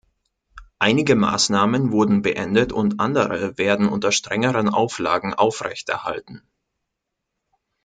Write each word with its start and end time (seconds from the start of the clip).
Einige 0.79 1.13
Maßnahmen 1.13 1.91
wurden 1.91 2.23
beendet 2.23 2.73
und 2.73 2.99
andere 2.99 3.59
werden 3.59 3.87
unter 3.87 4.11
strengeren 4.11 4.67
Auflagen 4.67 5.35
aufrechterhalten. 5.35 6.41